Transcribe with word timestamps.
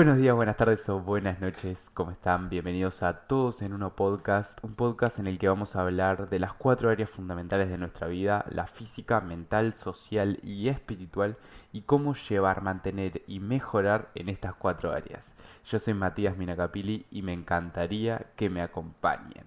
Buenos 0.00 0.16
días, 0.16 0.34
buenas 0.34 0.56
tardes 0.56 0.88
o 0.88 0.98
buenas 0.98 1.42
noches, 1.42 1.90
¿cómo 1.92 2.10
están? 2.10 2.48
Bienvenidos 2.48 3.02
a 3.02 3.26
todos 3.26 3.60
en 3.60 3.74
uno 3.74 3.96
podcast, 3.96 4.58
un 4.64 4.74
podcast 4.74 5.18
en 5.18 5.26
el 5.26 5.38
que 5.38 5.46
vamos 5.46 5.76
a 5.76 5.82
hablar 5.82 6.30
de 6.30 6.38
las 6.38 6.54
cuatro 6.54 6.88
áreas 6.88 7.10
fundamentales 7.10 7.68
de 7.68 7.76
nuestra 7.76 8.06
vida, 8.06 8.46
la 8.48 8.66
física, 8.66 9.20
mental, 9.20 9.74
social 9.74 10.40
y 10.42 10.68
espiritual, 10.68 11.36
y 11.70 11.82
cómo 11.82 12.14
llevar, 12.14 12.62
mantener 12.62 13.20
y 13.26 13.40
mejorar 13.40 14.08
en 14.14 14.30
estas 14.30 14.54
cuatro 14.54 14.90
áreas. 14.90 15.34
Yo 15.66 15.78
soy 15.78 15.92
Matías 15.92 16.38
Minacapili 16.38 17.04
y 17.10 17.20
me 17.20 17.34
encantaría 17.34 18.24
que 18.36 18.48
me 18.48 18.62
acompañen. 18.62 19.44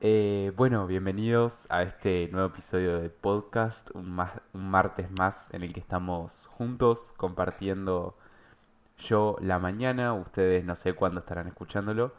Eh, 0.00 0.52
bueno, 0.56 0.86
bienvenidos 0.86 1.66
a 1.70 1.82
este 1.82 2.28
nuevo 2.30 2.46
episodio 2.46 3.00
de 3.00 3.10
podcast, 3.10 3.90
un, 3.94 4.16
un 4.52 4.70
martes 4.70 5.10
más 5.18 5.52
en 5.52 5.64
el 5.64 5.72
que 5.72 5.80
estamos 5.80 6.46
juntos 6.52 7.12
compartiendo 7.16 8.16
yo 8.98 9.36
la 9.40 9.58
mañana, 9.58 10.14
ustedes 10.14 10.64
no 10.64 10.76
sé 10.76 10.94
cuándo 10.94 11.20
estarán 11.20 11.46
escuchándolo, 11.48 12.14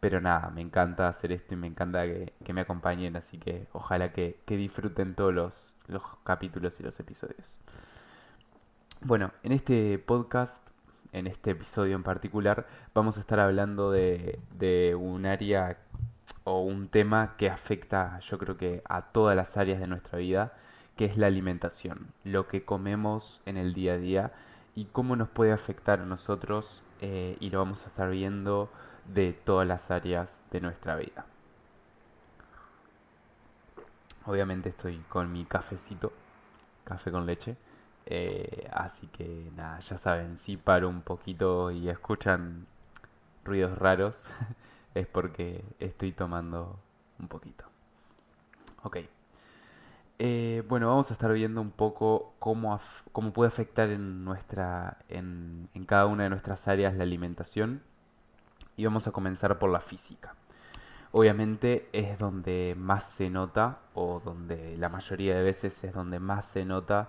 pero 0.00 0.20
nada, 0.20 0.50
me 0.50 0.60
encanta 0.60 1.08
hacer 1.08 1.32
esto 1.32 1.54
y 1.54 1.56
me 1.56 1.66
encanta 1.66 2.04
que, 2.04 2.52
me 2.52 2.60
acompañen, 2.60 3.16
así 3.16 3.38
que 3.38 3.66
ojalá 3.72 4.12
que, 4.12 4.38
disfruten 4.46 5.14
todos 5.14 5.34
los, 5.34 5.76
los 5.88 6.02
capítulos 6.24 6.78
y 6.80 6.84
los 6.84 6.98
episodios. 7.00 7.58
Bueno, 9.00 9.32
en 9.42 9.52
este 9.52 9.98
podcast, 9.98 10.62
en 11.12 11.26
este 11.26 11.52
episodio 11.52 11.96
en 11.96 12.02
particular, 12.02 12.66
vamos 12.94 13.16
a 13.16 13.20
estar 13.20 13.40
hablando 13.40 13.90
de, 13.90 14.38
de 14.58 14.94
un 14.94 15.26
área 15.26 15.78
o 16.44 16.62
un 16.62 16.88
tema 16.88 17.36
que 17.36 17.48
afecta 17.48 18.18
yo 18.20 18.38
creo 18.38 18.56
que 18.56 18.82
a 18.88 19.02
todas 19.02 19.36
las 19.36 19.56
áreas 19.56 19.80
de 19.80 19.86
nuestra 19.86 20.18
vida, 20.18 20.52
que 20.96 21.04
es 21.06 21.16
la 21.16 21.26
alimentación, 21.26 22.08
lo 22.24 22.48
que 22.48 22.64
comemos 22.64 23.42
en 23.46 23.56
el 23.56 23.74
día 23.74 23.94
a 23.94 23.98
día 23.98 24.32
y 24.78 24.84
cómo 24.84 25.16
nos 25.16 25.28
puede 25.28 25.50
afectar 25.50 25.98
a 25.98 26.06
nosotros 26.06 26.84
eh, 27.00 27.36
y 27.40 27.50
lo 27.50 27.58
vamos 27.58 27.84
a 27.84 27.88
estar 27.88 28.08
viendo 28.10 28.70
de 29.12 29.32
todas 29.32 29.66
las 29.66 29.90
áreas 29.90 30.40
de 30.52 30.60
nuestra 30.60 30.94
vida. 30.94 31.26
Obviamente 34.24 34.68
estoy 34.68 34.98
con 35.08 35.32
mi 35.32 35.44
cafecito, 35.46 36.12
café 36.84 37.10
con 37.10 37.26
leche, 37.26 37.56
eh, 38.06 38.70
así 38.72 39.08
que 39.08 39.50
nada, 39.56 39.80
ya 39.80 39.98
saben, 39.98 40.38
si 40.38 40.56
paro 40.56 40.88
un 40.88 41.02
poquito 41.02 41.72
y 41.72 41.88
escuchan 41.88 42.68
ruidos 43.44 43.76
raros, 43.78 44.28
es 44.94 45.08
porque 45.08 45.64
estoy 45.80 46.12
tomando 46.12 46.78
un 47.18 47.26
poquito. 47.26 47.64
Ok. 48.84 48.98
Eh, 50.20 50.64
bueno, 50.68 50.88
vamos 50.88 51.10
a 51.10 51.14
estar 51.14 51.32
viendo 51.32 51.60
un 51.60 51.70
poco 51.70 52.34
cómo, 52.40 52.80
cómo 53.12 53.32
puede 53.32 53.48
afectar 53.48 53.90
en, 53.90 54.24
nuestra, 54.24 54.98
en, 55.08 55.68
en 55.74 55.84
cada 55.84 56.06
una 56.06 56.24
de 56.24 56.30
nuestras 56.30 56.66
áreas 56.66 56.94
la 56.96 57.04
alimentación. 57.04 57.82
Y 58.76 58.84
vamos 58.84 59.06
a 59.06 59.12
comenzar 59.12 59.58
por 59.58 59.70
la 59.70 59.80
física. 59.80 60.34
Obviamente 61.12 61.88
es 61.92 62.18
donde 62.18 62.74
más 62.76 63.04
se 63.04 63.30
nota, 63.30 63.78
o 63.94 64.20
donde 64.24 64.76
la 64.76 64.88
mayoría 64.88 65.36
de 65.36 65.42
veces 65.42 65.82
es 65.84 65.94
donde 65.94 66.20
más 66.20 66.46
se 66.46 66.64
nota 66.64 67.08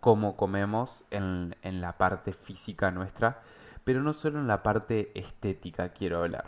cómo 0.00 0.36
comemos 0.36 1.04
en, 1.10 1.56
en 1.62 1.80
la 1.80 1.96
parte 1.96 2.32
física 2.32 2.90
nuestra, 2.90 3.40
pero 3.84 4.02
no 4.02 4.12
solo 4.12 4.40
en 4.40 4.48
la 4.48 4.62
parte 4.62 5.10
estética 5.18 5.90
quiero 5.90 6.18
hablar. 6.18 6.46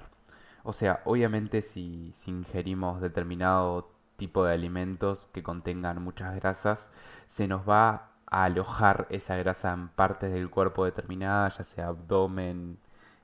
O 0.64 0.72
sea, 0.72 1.02
obviamente 1.04 1.62
si, 1.62 2.12
si 2.14 2.30
ingerimos 2.30 3.00
determinado 3.00 3.93
tipo 4.16 4.44
de 4.44 4.54
alimentos 4.54 5.28
que 5.32 5.42
contengan 5.42 6.02
muchas 6.02 6.34
grasas, 6.36 6.90
se 7.26 7.48
nos 7.48 7.68
va 7.68 8.10
a 8.26 8.44
alojar 8.44 9.06
esa 9.10 9.36
grasa 9.36 9.72
en 9.72 9.88
partes 9.88 10.32
del 10.32 10.50
cuerpo 10.50 10.84
determinadas, 10.84 11.58
ya 11.58 11.64
sea 11.64 11.86
abdomen, 11.88 12.78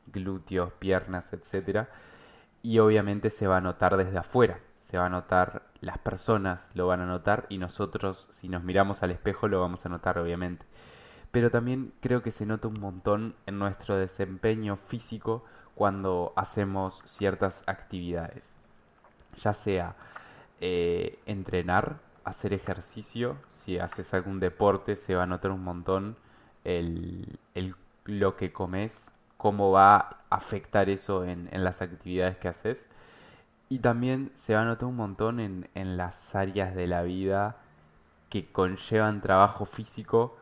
glúteos, 0.07 0.73
piernas, 0.75 1.33
etc. 1.33 1.89
Y 2.63 2.79
obviamente 2.79 3.31
se 3.31 3.47
va 3.47 3.59
a 3.59 3.61
notar 3.61 3.97
desde 3.97 4.19
afuera, 4.19 4.61
se 4.79 4.99
va 4.99 5.07
a 5.07 5.11
notar, 5.11 5.63
las 5.81 5.99
personas 5.99 6.71
lo 6.75 6.87
van 6.87 7.01
a 7.01 7.07
notar 7.07 7.47
y 7.49 7.59
nosotros 7.59 8.29
si 8.31 8.49
nos 8.49 8.63
miramos 8.63 9.03
al 9.03 9.11
espejo 9.11 9.49
lo 9.49 9.61
vamos 9.61 9.87
a 9.87 9.89
notar 9.89 10.19
obviamente. 10.19 10.67
Pero 11.31 11.51
también 11.51 11.93
creo 12.01 12.23
que 12.23 12.33
se 12.33 12.45
nota 12.45 12.69
un 12.69 12.81
montón 12.81 13.37
en 13.47 13.59
nuestro 13.59 13.97
desempeño 13.97 14.77
físico 14.77 15.45
cuando 15.75 16.33
hacemos 16.37 17.03
ciertas 17.05 17.63
actividades. 17.67 18.53
Ya 19.39 19.55
sea 19.55 19.95
eh, 20.61 21.19
entrenar, 21.27 22.01
hacer 22.25 22.53
ejercicio, 22.53 23.37
si 23.49 23.79
haces 23.79 24.13
algún 24.15 24.41
deporte 24.41 24.97
se 24.97 25.15
va 25.15 25.25
a 25.25 25.27
notar 25.27 25.51
un 25.51 25.65
montón 25.65 26.17
el, 26.65 27.39
lo 28.05 28.37
que 28.37 28.53
comes, 28.53 29.11
cómo 29.37 29.71
va 29.71 29.97
a 29.97 30.17
afectar 30.31 30.91
eso 30.91 31.25
en, 31.25 31.49
las 31.53 31.83
actividades 31.83 32.37
que 32.37 32.49
haces. 32.49 32.87
Y 33.69 33.79
también 33.79 34.33
se 34.35 34.55
va 34.55 34.63
a 34.63 34.65
notar 34.65 34.89
un 34.89 34.97
montón 34.97 35.41
en, 35.41 35.69
en 35.75 35.97
las 35.97 36.35
áreas 36.35 36.75
de 36.75 36.87
la 36.87 37.03
vida 37.03 37.57
que 38.29 38.51
conllevan 38.51 39.21
trabajo 39.23 39.65
físico, 39.65 40.37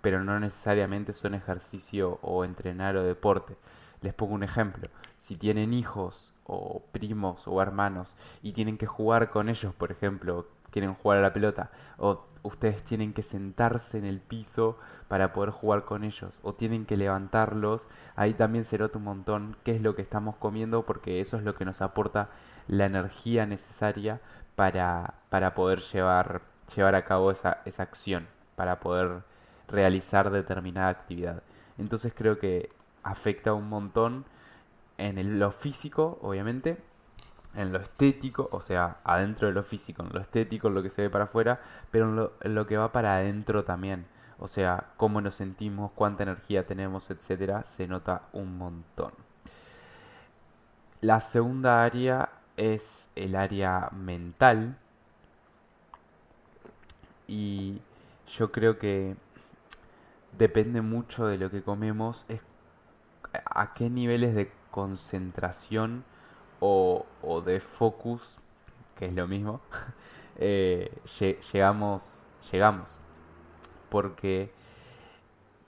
pero 0.00 0.24
no 0.24 0.40
necesariamente 0.40 1.12
son 1.12 1.34
ejercicio 1.34 2.18
o 2.22 2.44
entrenar 2.44 2.96
o 2.96 3.04
deporte. 3.04 3.56
Les 4.02 4.14
pongo 4.14 4.34
un 4.34 4.42
ejemplo. 4.42 4.88
Si 5.18 5.36
tienen 5.36 5.72
hijos 5.72 6.32
o 6.44 6.82
primos 6.92 7.46
o 7.46 7.60
hermanos 7.60 8.16
y 8.42 8.52
tienen 8.52 8.78
que 8.78 8.86
jugar 8.86 9.30
con 9.30 9.48
ellos, 9.48 9.74
por 9.74 9.92
ejemplo, 9.92 10.46
quieren 10.70 10.94
jugar 10.94 11.18
a 11.18 11.22
la 11.22 11.32
pelota, 11.32 11.70
o 11.98 12.24
ustedes 12.42 12.82
tienen 12.82 13.12
que 13.12 13.22
sentarse 13.22 13.98
en 13.98 14.04
el 14.04 14.20
piso 14.20 14.78
para 15.08 15.32
poder 15.32 15.50
jugar 15.50 15.84
con 15.84 16.04
ellos, 16.04 16.40
o 16.42 16.54
tienen 16.54 16.86
que 16.86 16.96
levantarlos, 16.96 17.86
ahí 18.16 18.34
también 18.34 18.64
se 18.64 18.78
nota 18.78 18.98
un 18.98 19.04
montón 19.04 19.56
qué 19.64 19.76
es 19.76 19.82
lo 19.82 19.94
que 19.94 20.02
estamos 20.02 20.36
comiendo, 20.36 20.84
porque 20.86 21.20
eso 21.20 21.36
es 21.36 21.42
lo 21.42 21.54
que 21.54 21.64
nos 21.64 21.82
aporta 21.82 22.30
la 22.66 22.86
energía 22.86 23.46
necesaria 23.46 24.20
para, 24.56 25.14
para 25.28 25.54
poder 25.54 25.80
llevar, 25.80 26.42
llevar 26.74 26.94
a 26.94 27.04
cabo 27.04 27.30
esa, 27.30 27.58
esa 27.64 27.82
acción, 27.82 28.26
para 28.56 28.80
poder 28.80 29.22
realizar 29.68 30.30
determinada 30.30 30.88
actividad. 30.88 31.42
Entonces 31.78 32.12
creo 32.14 32.38
que 32.38 32.70
afecta 33.02 33.54
un 33.54 33.68
montón 33.68 34.24
en 34.98 35.38
lo 35.38 35.50
físico, 35.50 36.18
obviamente, 36.22 36.78
en 37.54 37.72
lo 37.72 37.78
estético, 37.78 38.48
o 38.52 38.60
sea, 38.60 38.98
adentro 39.04 39.48
de 39.48 39.54
lo 39.54 39.62
físico, 39.62 40.02
en 40.02 40.10
lo 40.12 40.20
estético, 40.20 40.68
en 40.68 40.74
lo 40.74 40.82
que 40.82 40.90
se 40.90 41.02
ve 41.02 41.10
para 41.10 41.24
afuera, 41.24 41.60
pero 41.90 42.30
en 42.40 42.54
lo, 42.54 42.66
que 42.66 42.76
va 42.76 42.92
para 42.92 43.16
adentro 43.16 43.64
también. 43.64 44.06
O 44.38 44.48
sea, 44.48 44.90
cómo 44.96 45.20
nos 45.20 45.34
sentimos, 45.34 45.92
cuánta 45.94 46.22
energía 46.22 46.66
tenemos, 46.66 47.10
etcétera, 47.10 47.64
se 47.64 47.86
nota 47.86 48.22
un 48.32 48.56
montón. 48.56 49.12
La 51.00 51.20
segunda 51.20 51.82
área 51.82 52.30
es 52.56 53.10
el 53.16 53.34
área 53.36 53.90
mental. 53.92 54.76
Y 57.26 57.80
yo 58.28 58.50
creo 58.50 58.78
que 58.78 59.16
depende 60.38 60.80
mucho 60.80 61.26
de 61.26 61.38
lo 61.38 61.50
que 61.50 61.62
comemos, 61.62 62.26
a 63.32 63.74
qué 63.74 63.90
niveles 63.90 64.34
de 64.34 64.52
concentración 64.70 66.04
o, 66.60 67.06
de 67.44 67.60
focus, 67.60 68.38
que 68.96 69.06
es 69.06 69.14
lo 69.14 69.26
mismo, 69.26 69.60
eh, 70.36 71.00
llegamos, 71.52 72.22
llegamos. 72.50 72.98
Porque 73.88 74.52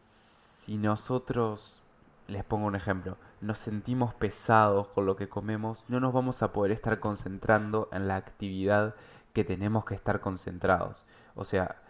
si 0.06 0.76
nosotros, 0.76 1.82
les 2.28 2.44
pongo 2.44 2.66
un 2.66 2.76
ejemplo, 2.76 3.16
nos 3.40 3.58
sentimos 3.58 4.14
pesados 4.14 4.88
con 4.88 5.06
lo 5.06 5.16
que 5.16 5.28
comemos, 5.28 5.84
no 5.88 5.98
nos 5.98 6.12
vamos 6.12 6.42
a 6.42 6.52
poder 6.52 6.70
estar 6.70 7.00
concentrando 7.00 7.88
en 7.92 8.06
la 8.06 8.16
actividad 8.16 8.94
que 9.32 9.44
tenemos 9.44 9.84
que 9.84 9.94
estar 9.94 10.20
concentrados. 10.20 11.04
O 11.34 11.44
sea, 11.44 11.82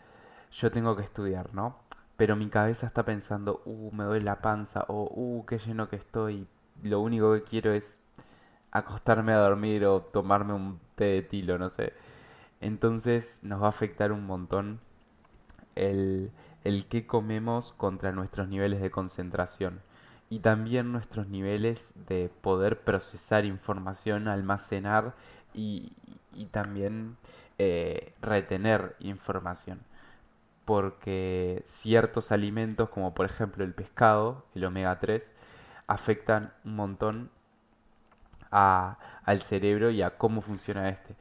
yo 0.52 0.70
tengo 0.70 0.96
que 0.96 1.02
estudiar, 1.02 1.52
¿no? 1.54 1.76
Pero 2.16 2.36
mi 2.36 2.48
cabeza 2.48 2.86
está 2.86 3.04
pensando, 3.04 3.62
uh, 3.64 3.90
me 3.92 4.04
duele 4.04 4.24
la 4.24 4.40
panza, 4.40 4.84
o 4.88 5.10
uh, 5.10 5.44
qué 5.46 5.58
lleno 5.58 5.88
que 5.88 5.96
estoy, 5.96 6.46
lo 6.82 7.00
único 7.00 7.32
que 7.34 7.42
quiero 7.42 7.72
es 7.72 7.96
acostarme 8.70 9.32
a 9.32 9.38
dormir 9.38 9.84
o 9.86 10.00
tomarme 10.02 10.54
un 10.54 10.80
té 10.96 11.04
de 11.04 11.22
tilo, 11.22 11.58
no 11.58 11.70
sé. 11.70 11.92
Entonces 12.60 13.40
nos 13.42 13.62
va 13.62 13.66
a 13.66 13.70
afectar 13.70 14.12
un 14.12 14.26
montón 14.26 14.80
el, 15.74 16.30
el 16.64 16.86
que 16.86 17.06
comemos 17.06 17.72
contra 17.72 18.12
nuestros 18.12 18.48
niveles 18.48 18.80
de 18.80 18.90
concentración 18.90 19.80
y 20.30 20.40
también 20.40 20.92
nuestros 20.92 21.28
niveles 21.28 21.92
de 22.08 22.30
poder 22.40 22.80
procesar 22.80 23.44
información, 23.44 24.28
almacenar 24.28 25.14
y, 25.52 25.92
y 26.32 26.46
también 26.46 27.16
eh, 27.58 28.14
retener 28.22 28.96
información. 29.00 29.80
Porque 30.72 31.64
ciertos 31.66 32.32
alimentos, 32.32 32.88
como 32.88 33.12
por 33.12 33.26
ejemplo 33.26 33.62
el 33.62 33.74
pescado, 33.74 34.46
el 34.54 34.64
omega 34.64 34.98
3, 34.98 35.34
afectan 35.86 36.54
un 36.64 36.76
montón 36.76 37.30
a, 38.50 38.96
al 39.22 39.42
cerebro 39.42 39.90
y 39.90 40.00
a 40.00 40.16
cómo 40.16 40.40
funciona 40.40 40.88
este. 40.88 41.14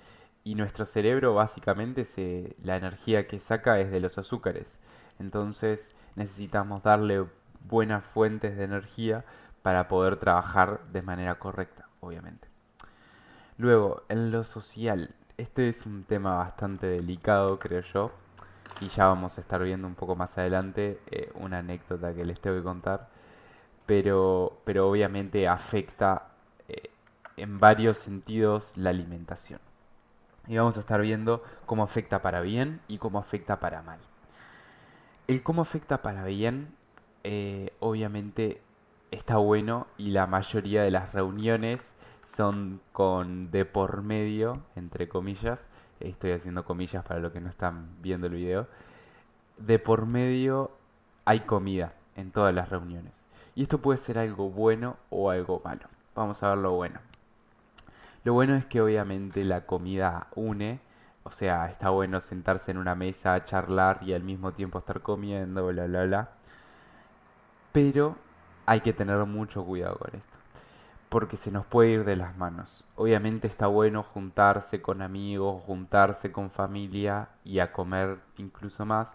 Y 0.45 0.55
nuestro 0.55 0.85
cerebro 0.85 1.33
básicamente 1.33 2.05
se, 2.05 2.55
la 2.63 2.77
energía 2.77 3.27
que 3.27 3.41
saca 3.41 3.77
es 3.81 3.91
de 3.91 3.99
los 3.99 4.17
azúcares. 4.17 4.79
Entonces 5.19 5.97
necesitamos 6.15 6.81
darle 6.81 7.25
buenas 7.67 8.05
fuentes 8.05 8.55
de 8.55 8.63
energía 8.63 9.25
para 9.63 9.89
poder 9.89 10.15
trabajar 10.15 10.79
de 10.93 11.01
manera 11.01 11.39
correcta, 11.39 11.89
obviamente. 11.99 12.47
Luego, 13.57 14.03
en 14.07 14.31
lo 14.31 14.45
social, 14.45 15.13
este 15.35 15.67
es 15.67 15.85
un 15.85 16.05
tema 16.05 16.37
bastante 16.37 16.87
delicado, 16.87 17.59
creo 17.59 17.81
yo, 17.81 18.11
y 18.79 18.87
ya 18.89 19.05
vamos 19.05 19.37
a 19.37 19.41
estar 19.41 19.61
viendo 19.61 19.87
un 19.87 19.95
poco 19.95 20.15
más 20.15 20.37
adelante 20.37 20.99
eh, 21.11 21.31
una 21.35 21.59
anécdota 21.59 22.13
que 22.13 22.25
les 22.25 22.39
tengo 22.39 22.57
que 22.57 22.63
contar, 22.63 23.09
pero, 23.85 24.61
pero 24.63 24.89
obviamente 24.89 25.47
afecta 25.47 26.29
eh, 26.67 26.89
en 27.37 27.59
varios 27.59 27.97
sentidos 27.97 28.77
la 28.77 28.91
alimentación. 28.91 29.59
Y 30.47 30.57
vamos 30.57 30.77
a 30.77 30.79
estar 30.79 31.01
viendo 31.01 31.43
cómo 31.65 31.83
afecta 31.83 32.21
para 32.21 32.41
bien 32.41 32.81
y 32.87 32.97
cómo 32.97 33.19
afecta 33.19 33.59
para 33.59 33.81
mal. 33.81 33.99
El 35.27 35.43
cómo 35.43 35.61
afecta 35.61 36.01
para 36.01 36.25
bien, 36.25 36.75
eh, 37.23 37.73
obviamente 37.79 38.61
está 39.11 39.37
bueno 39.37 39.87
y 39.97 40.11
la 40.11 40.25
mayoría 40.25 40.83
de 40.83 40.91
las 40.91 41.13
reuniones 41.13 41.93
son 42.23 42.81
con 42.91 43.51
de 43.51 43.65
por 43.65 44.01
medio, 44.01 44.63
entre 44.75 45.07
comillas, 45.07 45.67
estoy 46.03 46.31
haciendo 46.31 46.65
comillas 46.65 47.03
para 47.03 47.19
los 47.19 47.31
que 47.31 47.41
no 47.41 47.49
están 47.49 48.01
viendo 48.01 48.27
el 48.27 48.33
video, 48.33 48.67
de 49.57 49.79
por 49.79 50.05
medio 50.05 50.71
hay 51.25 51.41
comida 51.41 51.93
en 52.15 52.31
todas 52.31 52.53
las 52.53 52.69
reuniones. 52.69 53.27
Y 53.55 53.63
esto 53.63 53.79
puede 53.79 53.97
ser 53.97 54.17
algo 54.17 54.49
bueno 54.49 54.97
o 55.09 55.29
algo 55.29 55.61
malo. 55.63 55.87
Vamos 56.15 56.41
a 56.43 56.49
ver 56.49 56.57
lo 56.57 56.73
bueno. 56.73 56.99
Lo 58.23 58.33
bueno 58.33 58.55
es 58.55 58.65
que 58.65 58.81
obviamente 58.81 59.43
la 59.43 59.65
comida 59.65 60.27
une, 60.35 60.79
o 61.23 61.31
sea, 61.31 61.67
está 61.67 61.89
bueno 61.89 62.21
sentarse 62.21 62.71
en 62.71 62.77
una 62.77 62.95
mesa, 62.95 63.43
charlar 63.43 63.99
y 64.01 64.13
al 64.13 64.23
mismo 64.23 64.53
tiempo 64.53 64.79
estar 64.79 65.01
comiendo, 65.01 65.67
bla, 65.67 65.85
bla, 65.87 66.05
bla. 66.05 66.29
Pero 67.71 68.15
hay 68.65 68.81
que 68.81 68.93
tener 68.93 69.17
mucho 69.25 69.63
cuidado 69.65 69.97
con 69.97 70.15
esto 70.15 70.40
porque 71.11 71.35
se 71.35 71.51
nos 71.51 71.65
puede 71.65 71.89
ir 71.89 72.05
de 72.05 72.15
las 72.15 72.37
manos. 72.37 72.85
Obviamente 72.95 73.45
está 73.45 73.67
bueno 73.67 74.01
juntarse 74.01 74.81
con 74.81 75.01
amigos, 75.01 75.61
juntarse 75.65 76.31
con 76.31 76.51
familia 76.51 77.27
y 77.43 77.59
a 77.59 77.73
comer 77.73 78.19
incluso 78.37 78.85
más, 78.85 79.13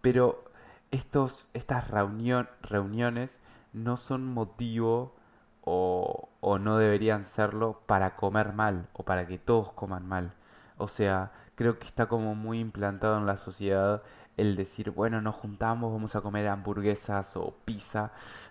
pero 0.00 0.42
estos, 0.90 1.48
estas 1.54 1.92
reuniones 1.92 3.40
no 3.72 3.96
son 3.96 4.26
motivo 4.26 5.14
o, 5.62 6.28
o 6.40 6.58
no 6.58 6.76
deberían 6.76 7.22
serlo 7.24 7.82
para 7.86 8.16
comer 8.16 8.52
mal 8.52 8.88
o 8.92 9.04
para 9.04 9.28
que 9.28 9.38
todos 9.38 9.70
coman 9.74 10.08
mal. 10.08 10.32
O 10.76 10.88
sea, 10.88 11.30
creo 11.54 11.78
que 11.78 11.86
está 11.86 12.06
como 12.06 12.34
muy 12.34 12.58
implantado 12.58 13.16
en 13.16 13.26
la 13.26 13.36
sociedad 13.36 14.02
el 14.36 14.56
decir, 14.56 14.90
bueno, 14.90 15.20
nos 15.20 15.36
juntamos, 15.36 15.92
vamos 15.92 16.16
a 16.16 16.20
comer 16.20 16.48
hamburguesas 16.48 17.36
o 17.36 17.54
pizza. 17.64 18.10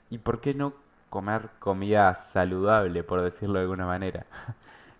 ¿Y 0.09 0.19
por 0.19 0.39
qué 0.39 0.53
no 0.53 0.86
comer 1.09 1.49
comida 1.59 2.13
saludable, 2.15 3.03
por 3.03 3.21
decirlo 3.21 3.55
de 3.55 3.63
alguna 3.63 3.85
manera. 3.85 4.25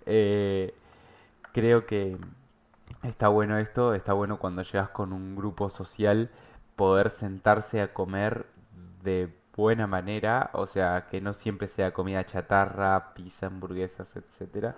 Eh, 0.10 0.74
creo 1.52 1.86
que 1.86 2.18
está 3.04 3.28
bueno 3.28 3.58
esto, 3.58 3.94
está 3.94 4.14
bueno 4.14 4.40
cuando 4.40 4.62
llegas 4.62 4.88
con 4.90 5.12
un 5.12 5.36
grupo 5.36 5.70
social 5.70 6.30
poder 6.78 7.10
sentarse 7.10 7.82
a 7.82 7.94
comer 7.94 8.46
de 9.04 9.36
buena 9.56 9.88
manera, 9.88 10.52
o 10.54 10.68
sea, 10.68 11.08
que 11.10 11.20
no 11.20 11.34
siempre 11.34 11.68
sea 11.68 11.92
comida 11.94 12.24
chatarra, 12.26 13.14
pizza, 13.16 13.48
hamburguesas, 13.48 14.16
etcétera, 14.16 14.76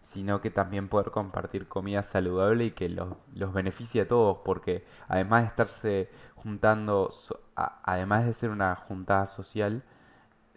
sino 0.00 0.40
que 0.40 0.50
también 0.50 0.88
poder 0.88 1.10
compartir 1.10 1.68
comida 1.68 2.02
saludable 2.02 2.66
y 2.66 2.70
que 2.70 2.88
los, 2.88 3.16
los 3.34 3.52
beneficie 3.52 4.02
a 4.02 4.08
todos, 4.08 4.38
porque 4.44 4.84
además 5.08 5.42
de 5.42 5.48
estarse 5.48 6.10
juntando, 6.36 7.10
además 7.56 8.24
de 8.24 8.32
ser 8.32 8.50
una 8.50 8.76
juntada 8.76 9.26
social, 9.26 9.82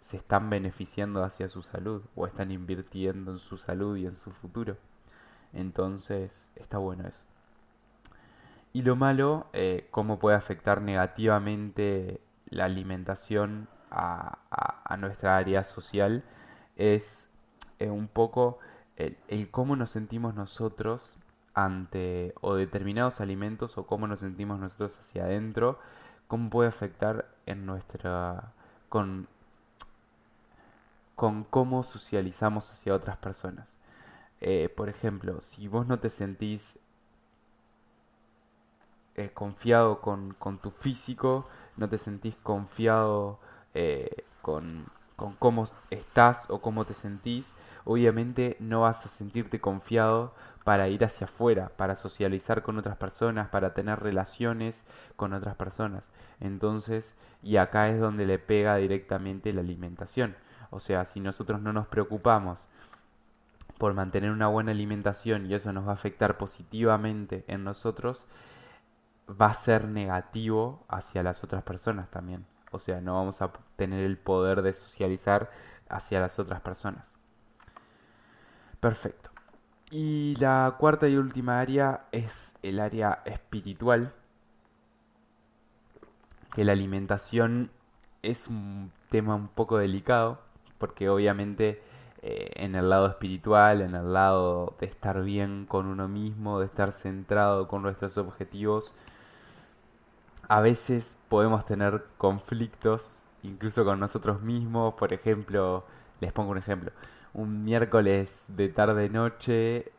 se 0.04 0.18
están 0.18 0.50
beneficiando 0.50 1.24
hacia 1.24 1.48
su 1.48 1.62
salud 1.62 2.02
o 2.14 2.26
están 2.26 2.50
invirtiendo 2.50 3.32
en 3.32 3.38
su 3.38 3.56
salud 3.56 3.96
y 3.96 4.04
en 4.04 4.14
su 4.14 4.32
futuro. 4.32 4.76
Entonces 5.54 6.50
está 6.56 6.76
bueno 6.76 7.08
eso. 7.08 7.24
Y 8.74 8.82
lo 8.82 8.96
malo, 8.96 9.46
eh, 9.54 9.88
cómo 9.90 10.18
puede 10.18 10.36
afectar 10.36 10.82
negativamente 10.82 12.20
la 12.50 12.66
alimentación 12.66 13.66
a, 13.90 14.36
nuestra 14.98 15.38
área 15.38 15.64
social, 15.64 16.22
es 16.76 17.30
eh, 17.78 17.88
un 17.88 18.08
poco 18.08 18.58
el, 18.96 19.16
el, 19.28 19.50
cómo 19.50 19.74
nos 19.74 19.92
sentimos 19.92 20.34
nosotros 20.34 21.18
ante 21.54 22.34
o 22.42 22.56
determinados 22.56 23.22
alimentos 23.22 23.78
o 23.78 23.86
cómo 23.86 24.06
nos 24.06 24.20
sentimos 24.20 24.60
nosotros 24.60 24.98
hacia 24.98 25.24
adentro, 25.24 25.78
cómo 26.26 26.50
puede 26.50 26.68
afectar 26.68 27.26
en 27.46 27.64
nuestra 27.64 28.52
con 28.90 29.28
con 31.14 31.44
cómo 31.44 31.82
socializamos 31.82 32.70
hacia 32.70 32.94
otras 32.94 33.16
personas. 33.16 33.76
Eh, 34.40 34.68
por 34.74 34.88
ejemplo, 34.88 35.40
si 35.40 35.68
vos 35.68 35.86
no 35.86 35.98
te 35.98 36.10
sentís 36.10 36.78
eh, 39.14 39.30
confiado 39.32 40.00
con, 40.00 40.36
tu 40.60 40.70
físico, 40.70 41.46
no 41.76 41.88
te 41.88 41.98
sentís 41.98 42.34
confiado 42.42 43.38
eh, 43.74 44.24
con, 44.42 44.86
con, 45.16 45.34
cómo 45.36 45.64
estás 45.90 46.50
o 46.50 46.60
cómo 46.60 46.84
te 46.84 46.94
sentís, 46.94 47.56
obviamente 47.84 48.56
no 48.60 48.82
vas 48.82 49.06
a 49.06 49.08
sentirte 49.08 49.60
confiado 49.60 50.34
para 50.64 50.88
ir 50.88 51.04
hacia 51.04 51.26
afuera, 51.26 51.70
para 51.76 51.94
socializar 51.94 52.62
con 52.62 52.78
otras 52.78 52.96
personas, 52.96 53.48
para 53.50 53.72
tener 53.74 54.00
relaciones 54.00 54.84
con 55.16 55.32
otras 55.32 55.54
personas. 55.56 56.10
Entonces, 56.40 57.14
y 57.42 57.58
acá 57.58 57.88
es 57.88 58.00
donde 58.00 58.26
le 58.26 58.38
pega 58.38 58.76
directamente 58.76 59.52
la 59.52 59.60
alimentación. 59.60 60.34
O 60.74 60.80
sea, 60.80 61.04
si 61.04 61.20
nosotros 61.20 61.62
no 61.62 61.72
nos 61.72 61.86
preocupamos 61.86 62.66
por 63.78 63.94
mantener 63.94 64.32
una 64.32 64.48
buena 64.48 64.72
alimentación 64.72 65.46
y 65.46 65.54
eso 65.54 65.72
nos 65.72 65.86
va 65.86 65.90
a 65.90 65.94
afectar 65.94 66.36
positivamente 66.36 67.44
en 67.46 67.62
nosotros, 67.62 68.26
va 69.30 69.46
a 69.46 69.52
ser 69.52 69.86
negativo 69.86 70.84
hacia 70.88 71.22
las 71.22 71.44
otras 71.44 71.62
personas 71.62 72.10
también. 72.10 72.44
O 72.72 72.80
sea, 72.80 73.00
no 73.00 73.14
vamos 73.14 73.40
a 73.40 73.52
tener 73.76 74.02
el 74.02 74.18
poder 74.18 74.62
de 74.62 74.74
socializar 74.74 75.48
hacia 75.88 76.18
las 76.18 76.40
otras 76.40 76.60
personas. 76.60 77.14
Perfecto. 78.80 79.30
Y 79.92 80.34
la 80.40 80.74
cuarta 80.76 81.06
y 81.06 81.16
última 81.16 81.60
área 81.60 82.06
es 82.10 82.56
el 82.64 82.80
área 82.80 83.22
espiritual. 83.26 84.12
Que 86.52 86.64
la 86.64 86.72
alimentación 86.72 87.70
es 88.22 88.48
un 88.48 88.90
tema 89.08 89.36
un 89.36 89.46
poco 89.46 89.78
delicado 89.78 90.43
porque 90.84 91.08
obviamente 91.08 91.80
eh, 92.20 92.50
en 92.56 92.74
el 92.74 92.90
lado 92.90 93.06
espiritual, 93.06 93.80
en 93.80 93.94
el 93.94 94.12
lado 94.12 94.74
de 94.78 94.84
estar 94.84 95.22
bien 95.22 95.64
con 95.64 95.86
uno 95.86 96.08
mismo, 96.08 96.60
de 96.60 96.66
estar 96.66 96.92
centrado 96.92 97.68
con 97.68 97.80
nuestros 97.80 98.18
objetivos, 98.18 98.92
a 100.46 100.60
veces 100.60 101.16
podemos 101.30 101.64
tener 101.64 102.04
conflictos, 102.18 103.24
incluso 103.42 103.82
con 103.86 103.98
nosotros 103.98 104.42
mismos, 104.42 104.92
por 104.92 105.14
ejemplo, 105.14 105.86
les 106.20 106.34
pongo 106.34 106.50
un 106.50 106.58
ejemplo, 106.58 106.92
un 107.32 107.64
miércoles 107.64 108.44
de 108.48 108.68
tarde-noche, 108.68 109.90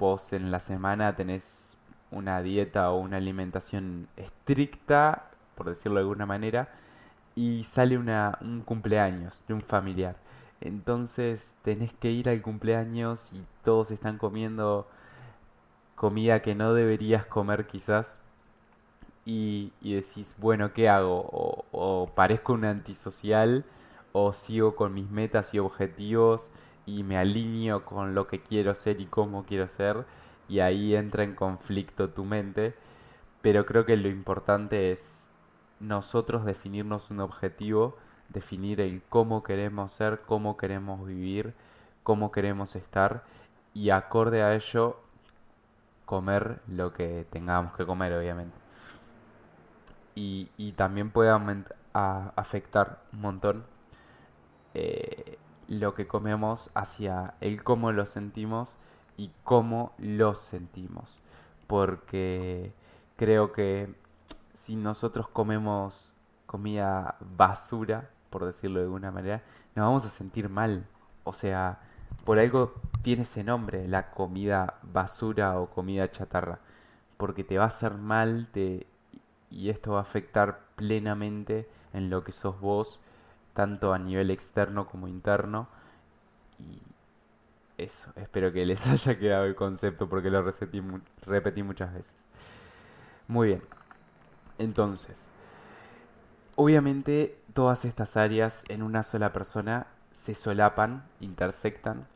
vos 0.00 0.32
en 0.32 0.50
la 0.50 0.58
semana 0.58 1.14
tenés 1.14 1.76
una 2.10 2.42
dieta 2.42 2.90
o 2.90 2.98
una 2.98 3.18
alimentación 3.18 4.08
estricta, 4.16 5.30
por 5.54 5.70
decirlo 5.70 5.98
de 5.98 6.00
alguna 6.00 6.26
manera, 6.26 6.70
y 7.34 7.64
sale 7.64 7.98
un 7.98 8.62
cumpleaños 8.64 9.42
de 9.48 9.54
un 9.54 9.60
familiar. 9.60 10.16
Entonces 10.60 11.54
tenés 11.62 11.92
que 11.92 12.10
ir 12.10 12.28
al 12.28 12.42
cumpleaños 12.42 13.30
y 13.32 13.44
todos 13.64 13.90
están 13.90 14.18
comiendo 14.18 14.88
comida 15.96 16.42
que 16.42 16.54
no 16.54 16.74
deberías 16.74 17.26
comer 17.26 17.66
quizás. 17.66 18.18
Y, 19.26 19.72
y 19.80 19.94
decís, 19.94 20.36
bueno, 20.38 20.72
¿qué 20.74 20.88
hago? 20.88 21.20
O, 21.32 21.64
o 21.72 22.10
parezco 22.14 22.52
un 22.52 22.64
antisocial 22.66 23.64
o 24.12 24.32
sigo 24.32 24.76
con 24.76 24.94
mis 24.94 25.10
metas 25.10 25.54
y 25.54 25.58
objetivos 25.58 26.50
y 26.86 27.02
me 27.04 27.16
alineo 27.16 27.84
con 27.84 28.14
lo 28.14 28.26
que 28.28 28.40
quiero 28.42 28.74
ser 28.74 29.00
y 29.00 29.06
cómo 29.06 29.44
quiero 29.44 29.68
ser. 29.68 30.04
Y 30.48 30.60
ahí 30.60 30.94
entra 30.94 31.24
en 31.24 31.34
conflicto 31.34 32.10
tu 32.10 32.24
mente. 32.24 32.74
Pero 33.42 33.66
creo 33.66 33.86
que 33.86 33.96
lo 33.96 34.08
importante 34.08 34.92
es 34.92 35.28
nosotros 35.80 36.44
definirnos 36.44 37.10
un 37.10 37.20
objetivo, 37.20 37.96
definir 38.28 38.80
el 38.80 39.02
cómo 39.08 39.42
queremos 39.42 39.92
ser, 39.92 40.22
cómo 40.26 40.56
queremos 40.56 41.06
vivir, 41.06 41.54
cómo 42.02 42.32
queremos 42.32 42.76
estar 42.76 43.24
y 43.72 43.90
acorde 43.90 44.42
a 44.42 44.54
ello 44.54 45.00
comer 46.04 46.60
lo 46.68 46.92
que 46.92 47.26
tengamos 47.30 47.74
que 47.74 47.86
comer, 47.86 48.12
obviamente. 48.12 48.56
Y, 50.14 50.48
y 50.56 50.72
también 50.72 51.10
puede 51.10 51.30
afectar 51.92 53.00
un 53.12 53.20
montón 53.20 53.64
eh, 54.74 55.38
lo 55.68 55.94
que 55.94 56.06
comemos 56.06 56.70
hacia 56.74 57.34
el 57.40 57.62
cómo 57.64 57.90
lo 57.92 58.06
sentimos 58.06 58.76
y 59.16 59.32
cómo 59.42 59.92
lo 59.98 60.34
sentimos. 60.34 61.22
Porque 61.66 62.72
creo 63.16 63.52
que 63.52 63.94
si 64.54 64.76
nosotros 64.76 65.28
comemos 65.28 66.12
comida 66.46 67.16
basura, 67.36 68.08
por 68.30 68.44
decirlo 68.44 68.78
de 68.80 68.86
alguna 68.86 69.10
manera, 69.10 69.42
nos 69.74 69.86
vamos 69.86 70.04
a 70.06 70.08
sentir 70.08 70.48
mal. 70.48 70.86
O 71.24 71.32
sea, 71.32 71.80
por 72.24 72.38
algo 72.38 72.74
tiene 73.02 73.22
ese 73.22 73.44
nombre, 73.44 73.86
la 73.88 74.10
comida 74.10 74.78
basura 74.82 75.58
o 75.60 75.68
comida 75.70 76.10
chatarra, 76.10 76.60
porque 77.16 77.44
te 77.44 77.58
va 77.58 77.64
a 77.64 77.68
hacer 77.68 77.94
mal 77.94 78.48
te, 78.52 78.86
y 79.50 79.70
esto 79.70 79.92
va 79.92 79.98
a 79.98 80.02
afectar 80.02 80.60
plenamente 80.76 81.68
en 81.92 82.10
lo 82.10 82.24
que 82.24 82.32
sos 82.32 82.60
vos, 82.60 83.00
tanto 83.52 83.92
a 83.92 83.98
nivel 83.98 84.30
externo 84.30 84.86
como 84.86 85.08
interno. 85.08 85.68
Y 86.58 86.80
eso, 87.76 88.12
espero 88.16 88.52
que 88.52 88.64
les 88.64 88.86
haya 88.88 89.18
quedado 89.18 89.44
el 89.44 89.54
concepto 89.54 90.08
porque 90.08 90.30
lo 90.30 90.42
repetí, 90.42 90.82
repetí 91.22 91.62
muchas 91.62 91.92
veces. 91.92 92.14
Muy 93.26 93.48
bien, 93.48 93.62
entonces, 94.58 95.30
obviamente 96.56 97.38
todas 97.52 97.84
estas 97.84 98.16
áreas 98.16 98.64
en 98.68 98.82
una 98.82 99.02
sola 99.02 99.32
persona 99.32 99.86
se 100.12 100.34
solapan, 100.34 101.04
intersectan 101.20 102.06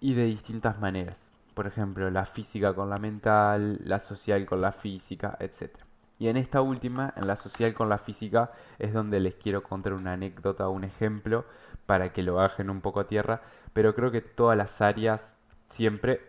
y 0.00 0.14
de 0.14 0.24
distintas 0.24 0.78
maneras. 0.80 1.30
Por 1.54 1.66
ejemplo, 1.66 2.10
la 2.10 2.26
física 2.26 2.74
con 2.74 2.90
la 2.90 2.98
mental, 2.98 3.78
la 3.84 4.00
social 4.00 4.44
con 4.44 4.60
la 4.60 4.72
física, 4.72 5.36
etc. 5.38 5.70
Y 6.18 6.28
en 6.28 6.36
esta 6.36 6.60
última, 6.60 7.12
en 7.16 7.26
la 7.26 7.36
social 7.36 7.74
con 7.74 7.88
la 7.88 7.98
física, 7.98 8.50
es 8.78 8.92
donde 8.92 9.20
les 9.20 9.34
quiero 9.34 9.62
contar 9.62 9.92
una 9.92 10.12
anécdota, 10.14 10.68
un 10.68 10.84
ejemplo, 10.84 11.44
para 11.86 12.12
que 12.12 12.22
lo 12.22 12.34
bajen 12.34 12.70
un 12.70 12.80
poco 12.80 13.00
a 13.00 13.06
tierra. 13.06 13.42
Pero 13.72 13.94
creo 13.94 14.10
que 14.10 14.20
todas 14.20 14.56
las 14.56 14.80
áreas 14.80 15.38
siempre, 15.68 16.20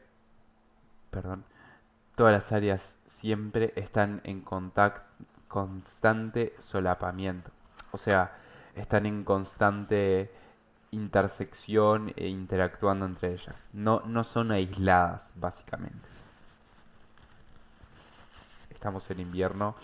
perdón, 1.12 1.46
todas 2.16 2.34
las 2.34 2.52
áreas 2.52 2.98
siempre 3.06 3.74
están 3.76 4.22
en 4.24 4.42
contacto, 4.42 5.04
constante 5.48 6.56
solapamiento. 6.60 7.52
O 7.92 7.98
sea, 7.98 8.38
están 8.76 9.06
en 9.06 9.24
constante 9.24 10.32
intersección 10.92 12.14
e 12.16 12.28
interactuando 12.28 13.06
entre 13.06 13.34
ellas. 13.34 13.70
No, 13.74 14.02
no 14.02 14.24
son 14.24 14.52
aisladas, 14.52 15.32
básicamente. 15.36 16.08
Estamos 18.70 19.10
en 19.12 19.20
invierno 19.20 19.76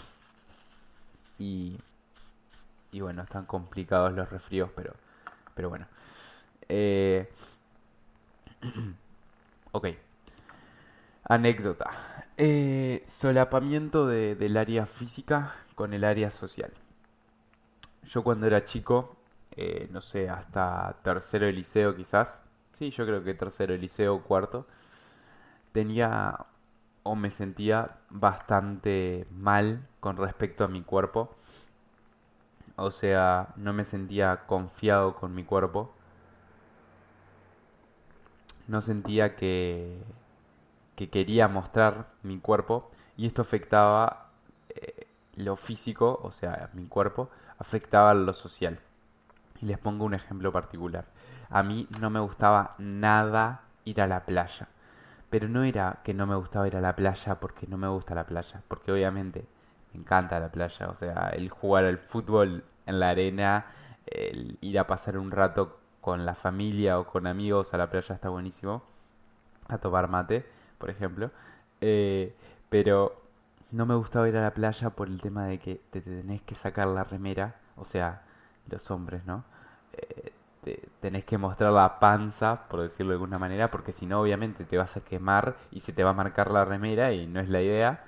y, 1.37 1.79
y 2.91 3.01
bueno, 3.01 3.23
están 3.23 3.45
complicados 3.45 4.13
los 4.13 4.29
resfríos, 4.29 4.69
pero, 4.75 4.93
pero 5.55 5.69
bueno. 5.69 5.87
Eh, 6.69 7.29
ok. 9.71 9.87
Anécdota. 11.33 12.25
Eh, 12.37 13.03
solapamiento 13.07 14.07
de, 14.07 14.35
del 14.35 14.57
área 14.57 14.85
física 14.85 15.55
con 15.75 15.93
el 15.93 16.03
área 16.03 16.31
social. 16.31 16.71
Yo 18.03 18.23
cuando 18.23 18.47
era 18.47 18.65
chico 18.65 19.17
eh, 19.55 19.89
no 19.91 20.01
sé, 20.01 20.29
hasta 20.29 20.97
tercero 21.03 21.45
de 21.45 21.53
liceo 21.53 21.95
quizás. 21.95 22.41
Sí, 22.71 22.91
yo 22.91 23.05
creo 23.05 23.23
que 23.23 23.33
tercero 23.33 23.73
de 23.73 23.79
liceo, 23.79 24.23
cuarto. 24.23 24.65
Tenía 25.71 26.45
o 27.03 27.15
me 27.15 27.31
sentía 27.31 27.97
bastante 28.09 29.27
mal 29.31 29.87
con 29.99 30.17
respecto 30.17 30.63
a 30.63 30.67
mi 30.67 30.83
cuerpo. 30.83 31.35
O 32.75 32.91
sea, 32.91 33.53
no 33.57 33.73
me 33.73 33.85
sentía 33.85 34.45
confiado 34.47 35.15
con 35.15 35.35
mi 35.35 35.43
cuerpo. 35.43 35.93
No 38.67 38.81
sentía 38.81 39.35
que, 39.35 39.97
que 41.01 41.09
quería 41.09 41.47
mostrar 41.47 42.05
mi 42.21 42.37
cuerpo. 42.37 42.91
Y 43.17 43.25
esto 43.25 43.41
afectaba 43.41 44.27
eh, 44.69 45.07
lo 45.35 45.55
físico, 45.55 46.19
o 46.21 46.29
sea, 46.29 46.69
mi 46.73 46.85
cuerpo, 46.85 47.31
afectaba 47.57 48.13
lo 48.13 48.33
social. 48.33 48.79
Y 49.61 49.65
les 49.65 49.79
pongo 49.79 50.05
un 50.05 50.13
ejemplo 50.13 50.51
particular. 50.51 51.05
A 51.49 51.63
mí 51.63 51.87
no 51.99 52.11
me 52.11 52.19
gustaba 52.19 52.75
nada 52.77 53.61
ir 53.83 53.99
a 53.99 54.05
la 54.05 54.25
playa. 54.25 54.67
Pero 55.31 55.47
no 55.47 55.63
era 55.63 56.01
que 56.03 56.13
no 56.13 56.27
me 56.27 56.35
gustaba 56.35 56.67
ir 56.67 56.75
a 56.75 56.81
la 56.81 56.95
playa 56.95 57.39
porque 57.39 57.65
no 57.65 57.77
me 57.77 57.87
gusta 57.87 58.13
la 58.13 58.25
playa. 58.25 58.61
Porque 58.67 58.91
obviamente 58.91 59.47
me 59.93 60.01
encanta 60.01 60.39
la 60.39 60.51
playa. 60.51 60.87
O 60.89 60.95
sea, 60.95 61.29
el 61.33 61.49
jugar 61.49 61.85
al 61.85 61.97
fútbol 61.97 62.63
en 62.85 62.99
la 62.99 63.09
arena, 63.09 63.65
el 64.05 64.59
ir 64.61 64.77
a 64.77 64.85
pasar 64.85 65.17
un 65.17 65.31
rato 65.31 65.79
con 65.99 66.27
la 66.27 66.35
familia 66.35 66.99
o 66.99 67.07
con 67.07 67.25
amigos 67.25 67.73
a 67.73 67.77
la 67.77 67.89
playa 67.89 68.13
está 68.13 68.29
buenísimo. 68.29 68.83
A 69.67 69.79
tomar 69.79 70.07
mate, 70.09 70.45
por 70.81 70.89
ejemplo. 70.89 71.31
Eh, 71.81 72.35
pero 72.69 73.21
no 73.71 73.85
me 73.85 73.95
gustaba 73.95 74.27
ir 74.29 74.37
a 74.37 74.41
la 74.41 74.53
playa 74.53 74.89
por 74.91 75.07
el 75.07 75.21
tema 75.21 75.45
de 75.45 75.59
que 75.59 75.81
te 75.91 76.01
tenés 76.01 76.41
que 76.41 76.55
sacar 76.55 76.87
la 76.87 77.03
remera. 77.05 77.55
O 77.77 77.85
sea, 77.85 78.23
los 78.69 78.91
hombres, 78.91 79.25
¿no? 79.25 79.45
Eh, 79.93 80.33
tenés 80.99 81.25
que 81.25 81.37
mostrar 81.37 81.71
la 81.73 81.99
panza, 81.99 82.67
por 82.69 82.81
decirlo 82.81 83.11
de 83.11 83.15
alguna 83.15 83.39
manera, 83.39 83.71
porque 83.71 83.91
si 83.91 84.05
no, 84.05 84.21
obviamente 84.21 84.65
te 84.65 84.77
vas 84.77 84.97
a 84.97 85.01
quemar 85.01 85.57
y 85.71 85.81
se 85.81 85.93
te 85.93 86.03
va 86.03 86.11
a 86.11 86.13
marcar 86.13 86.51
la 86.51 86.65
remera 86.65 87.13
y 87.13 87.27
no 87.27 87.39
es 87.39 87.49
la 87.49 87.61
idea. 87.61 88.03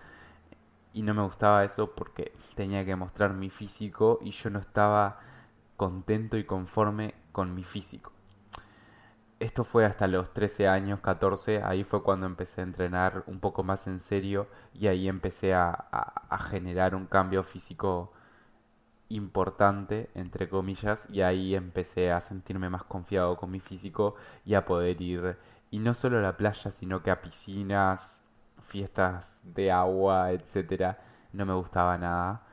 Y 0.94 1.02
no 1.04 1.14
me 1.14 1.24
gustaba 1.24 1.66
eso 1.66 1.92
porque 1.96 2.34
tenía 2.56 2.86
que 2.86 2.96
mostrar 2.96 3.34
mi 3.34 3.50
físico 3.50 4.20
y 4.22 4.32
yo 4.32 4.50
no 4.50 4.60
estaba 4.60 5.20
contento 5.78 6.38
y 6.38 6.46
conforme 6.46 7.16
con 7.32 7.56
mi 7.56 7.64
físico. 7.64 8.13
Esto 9.44 9.66
fue 9.66 9.84
hasta 9.84 10.08
los 10.08 10.32
13 10.34 10.70
años, 10.70 11.02
14, 11.02 11.64
ahí 11.64 11.84
fue 11.84 12.02
cuando 12.02 12.26
empecé 12.26 12.62
a 12.62 12.64
entrenar 12.64 13.26
un 13.28 13.42
poco 13.42 13.62
más 13.62 13.88
en 13.88 14.00
serio 14.00 14.48
y 14.74 14.88
ahí 14.88 15.10
empecé 15.10 15.54
a, 15.54 16.40
generar 16.50 16.96
un 16.96 17.08
cambio 17.08 17.44
físico 17.44 18.14
importante, 19.10 20.10
entre 20.16 20.48
comillas, 20.48 21.10
y 21.10 21.24
ahí 21.24 21.56
empecé 21.56 22.10
a 22.14 22.22
sentirme 22.22 22.70
más 22.70 22.86
confiado 22.86 23.36
con 23.36 23.52
mi 23.52 23.60
físico 23.60 24.16
y 24.46 24.54
a 24.54 24.64
poder 24.66 25.02
ir, 25.02 25.38
y 25.72 25.80
no 25.80 25.94
solo 25.94 26.20
a 26.20 26.22
la 26.22 26.38
playa, 26.38 26.72
sino 26.72 27.04
que 27.04 27.12
a 27.12 27.22
piscinas, 27.22 28.24
fiestas 28.62 29.42
de 29.44 29.74
agua, 29.74 30.32
etcétera, 30.32 31.00
no 31.34 31.46
me 31.46 31.54
gustaba 31.54 31.98
nada. 31.98 32.44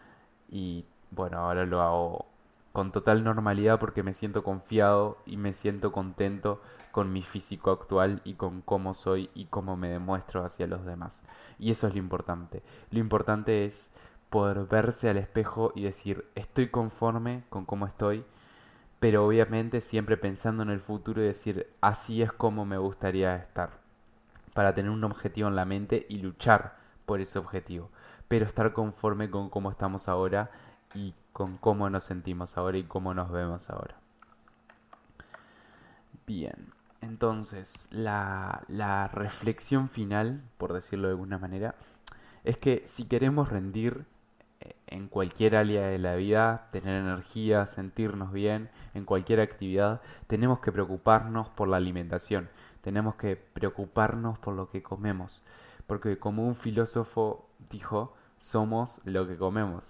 Y 0.49 0.85
bueno, 1.13 1.39
ahora 1.39 1.65
lo 1.67 1.81
hago 1.83 2.30
con 2.73 2.93
total 2.93 3.25
normalidad 3.25 3.79
porque 3.79 4.03
me 4.03 4.15
siento 4.15 4.45
confiado 4.45 5.19
y 5.27 5.37
me 5.37 5.53
siento 5.53 5.93
contento 5.93 6.61
con 6.93 7.13
mi 7.13 7.23
físico 7.23 7.71
actual 7.71 8.21
y 8.25 8.35
con 8.35 8.63
cómo 8.63 8.95
soy 8.95 9.31
y 9.35 9.47
cómo 9.47 9.77
me 9.77 9.89
demuestro 9.89 10.45
hacia 10.45 10.67
los 10.67 10.85
demás. 10.85 11.23
Y 11.59 11.71
eso 11.71 11.87
es 11.87 11.95
lo 11.95 11.99
importante. 11.99 12.63
Lo 12.91 13.01
importante 13.01 13.65
es 13.65 13.91
poder 14.29 14.67
verse 14.67 15.09
al 15.09 15.19
espejo 15.19 15.73
y 15.75 15.83
decir, 15.83 16.27
estoy 16.37 16.69
conforme 16.69 17.43
con 17.49 17.65
cómo 17.65 17.87
estoy, 17.87 18.25
pero 19.01 19.27
obviamente 19.27 19.81
siempre 19.81 20.17
pensando 20.17 20.63
en 20.63 20.71
el 20.71 20.81
futuro 20.81 21.21
y 21.21 21.27
decir, 21.27 21.73
así 21.81 22.23
es 22.23 22.33
como 22.33 22.65
me 22.65 22.79
gustaría 22.79 23.35
estar, 23.35 23.71
para 24.55 24.75
tener 24.75 24.91
un 24.91 25.03
objetivo 25.03 25.49
en 25.49 25.57
la 25.57 25.65
mente 25.65 26.07
y 26.09 26.19
luchar 26.19 26.77
por 27.07 27.21
ese 27.21 27.41
objetivo, 27.41 27.91
pero 28.29 28.47
estar 28.47 28.73
conforme 28.73 29.31
con 29.31 29.51
cómo 29.51 29.71
estamos 29.71 30.07
ahora 30.07 30.51
y 30.95 31.15
con 31.33 31.57
cómo 31.57 31.89
nos 31.91 32.05
sentimos 32.05 32.57
ahora 32.57 32.79
y 32.79 32.85
cómo 32.85 33.15
nos 33.15 33.31
vemos 33.31 33.71
ahora. 33.71 33.97
Bien, 36.27 36.73
entonces 37.01 37.89
la, 37.91 38.63
la 38.69 39.09
reflexión 39.09 39.89
final, 39.89 40.43
por 40.59 40.73
decirlo 40.73 41.09
de 41.09 41.13
alguna 41.13 41.39
manera, 41.39 41.75
es 42.45 42.57
que 42.57 42.83
si 42.87 43.05
queremos 43.05 43.49
rendir 43.49 44.07
en 44.87 45.09
cualquier 45.09 45.57
área 45.57 45.87
de 45.87 45.99
la 45.99 46.17
vida, 46.17 46.69
tener 46.73 47.01
energía, 47.01 47.67
sentirnos 47.67 48.33
bien, 48.33 48.71
en 48.95 49.05
cualquier 49.05 49.41
actividad, 49.41 50.01
tenemos 50.27 50.61
que 50.61 50.73
preocuparnos 50.73 51.49
por 51.49 51.69
la 51.69 51.77
alimentación, 51.77 52.51
tenemos 52.83 53.15
que 53.15 53.37
preocuparnos 53.37 54.39
por 54.39 54.55
lo 54.55 54.69
que 54.69 54.83
comemos, 54.83 55.43
porque 55.87 56.19
como 56.19 56.47
un 56.47 56.57
filósofo 56.57 57.49
dijo, 57.71 58.15
somos 58.39 59.01
lo 59.05 59.27
que 59.29 59.37
comemos. 59.37 59.85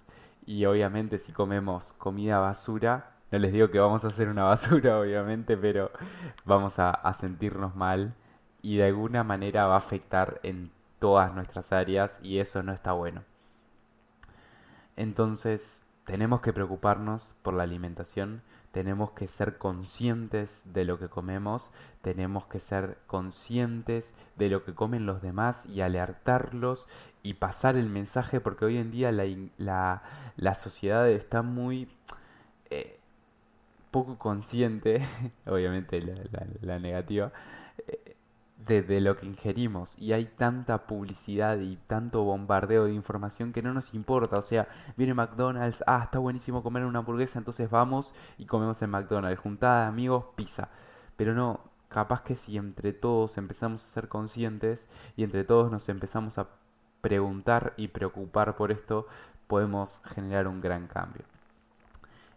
Y 0.51 0.65
obviamente 0.65 1.17
si 1.17 1.31
comemos 1.31 1.93
comida 1.93 2.39
basura, 2.39 3.13
no 3.31 3.39
les 3.39 3.53
digo 3.53 3.71
que 3.71 3.79
vamos 3.79 4.03
a 4.03 4.09
hacer 4.09 4.27
una 4.27 4.43
basura, 4.43 4.99
obviamente, 4.99 5.55
pero 5.55 5.91
vamos 6.43 6.77
a, 6.77 7.13
sentirnos 7.13 7.73
mal 7.73 8.15
y 8.61 8.75
de 8.75 8.83
alguna 8.83 9.23
manera 9.23 9.67
va 9.67 9.75
a 9.75 9.77
afectar 9.77 10.41
en 10.43 10.69
todas 10.99 11.33
nuestras 11.33 11.71
áreas 11.71 12.19
y 12.21 12.39
eso 12.39 12.63
no 12.63 12.73
está 12.73 12.91
bueno. 12.91 13.23
Entonces, 14.97 15.83
tenemos 16.03 16.41
que 16.41 16.51
preocuparnos 16.51 17.33
por 17.43 17.53
la 17.53 17.63
alimentación, 17.63 18.41
tenemos 18.71 19.11
que 19.11 19.27
ser 19.27 19.57
conscientes 19.57 20.63
de 20.65 20.85
lo 20.85 20.97
que 20.97 21.09
comemos, 21.09 21.71
tenemos 22.01 22.45
que 22.45 22.59
ser 22.59 22.97
conscientes 23.05 24.13
de 24.37 24.49
lo 24.49 24.63
que 24.63 24.73
comen 24.73 25.05
los 25.05 25.21
demás 25.21 25.65
y 25.65 25.81
alertarlos 25.81 26.87
y 27.21 27.35
pasar 27.35 27.75
el 27.75 27.89
mensaje 27.89 28.39
porque 28.39 28.65
hoy 28.65 28.77
en 28.77 28.91
día 28.91 29.11
la, 29.11 30.03
la, 30.37 30.55
sociedad 30.55 31.09
está 31.09 31.41
muy 31.41 31.89
eh, 32.69 32.97
poco 33.91 34.17
consciente, 34.17 35.01
obviamente 35.45 36.01
la, 36.61 36.79
negativa, 36.79 37.31
de, 38.65 39.01
lo 39.01 39.17
que 39.17 39.25
ingerimos 39.25 39.97
y 39.97 40.13
hay 40.13 40.25
tanta 40.25 40.85
publicidad 40.85 41.59
y 41.59 41.77
tanto 41.87 42.23
bombardeo 42.23 42.85
de 42.85 42.93
información 42.93 43.53
que 43.53 43.61
no 43.61 43.73
nos 43.73 43.93
importa. 43.93 44.37
O 44.37 44.41
sea, 44.41 44.67
viene 44.97 45.13
McDonald's, 45.13 45.83
ah, 45.87 46.01
está 46.03 46.19
buenísimo 46.19 46.63
comer 46.63 46.85
una 46.85 46.99
hamburguesa, 46.99 47.39
entonces 47.39 47.69
vamos 47.69 48.13
y 48.37 48.45
comemos 48.45 48.81
en 48.81 48.89
McDonald's. 48.89 49.39
Juntada 49.39 49.87
amigos, 49.87 50.25
pizza. 50.35 50.69
Pero 51.17 51.33
no, 51.33 51.59
capaz 51.89 52.23
que 52.23 52.35
si 52.35 52.57
entre 52.57 52.93
todos 52.93 53.37
empezamos 53.37 53.83
a 53.83 53.87
ser 53.87 54.07
conscientes 54.07 54.87
y 55.15 55.23
entre 55.23 55.43
todos 55.43 55.71
nos 55.71 55.89
empezamos 55.89 56.37
a 56.37 56.47
preguntar 57.01 57.73
y 57.77 57.89
preocupar 57.89 58.55
por 58.55 58.71
esto, 58.71 59.07
podemos 59.47 60.01
generar 60.05 60.47
un 60.47 60.61
gran 60.61 60.87
cambio. 60.87 61.25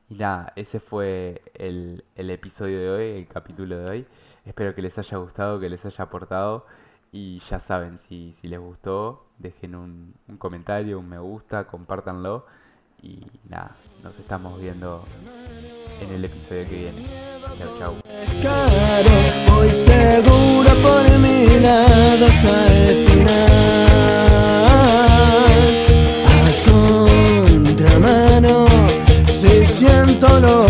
Y 0.08 0.14
nada, 0.14 0.52
ese 0.56 0.80
fue 0.80 1.42
el, 1.54 2.04
el 2.14 2.30
episodio 2.30 2.78
de 2.78 2.90
hoy, 2.90 3.18
el 3.20 3.26
capítulo 3.26 3.78
de 3.78 3.90
hoy. 3.90 4.06
Espero 4.44 4.74
que 4.74 4.82
les 4.82 4.98
haya 4.98 5.16
gustado, 5.18 5.58
que 5.60 5.68
les 5.68 5.84
haya 5.84 6.04
aportado. 6.04 6.66
Y 7.12 7.38
ya 7.38 7.58
saben, 7.58 7.98
si, 7.98 8.32
si 8.34 8.48
les 8.48 8.58
gustó, 8.58 9.24
dejen 9.38 9.74
un, 9.74 10.14
un 10.28 10.36
comentario, 10.36 10.98
un 10.98 11.08
me 11.08 11.18
gusta, 11.18 11.66
compártanlo. 11.66 12.46
Y 13.02 13.26
nada, 13.48 13.76
nos 14.02 14.18
estamos 14.18 14.60
viendo 14.60 15.04
en 16.00 16.12
el 16.12 16.24
episodio 16.24 16.68
que 16.68 16.78
viene. 16.78 17.06
Chau, 17.58 17.78
chau. 17.78 17.94
Seguro 19.74 20.70
por 20.82 21.18
mi 21.18 21.58
lado 21.58 22.26
hasta 22.26 22.72
el 22.72 22.96
final. 22.96 23.53
Si 30.42 30.63